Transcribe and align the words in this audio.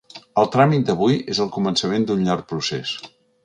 El 0.43 0.47
tràmit 0.55 0.87
d’avui 0.87 1.19
és 1.35 1.43
el 1.45 1.53
començament 1.59 2.09
d’un 2.11 2.27
llarg 2.29 2.51
procés. 2.55 2.99